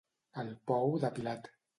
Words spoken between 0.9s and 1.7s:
de Pilat.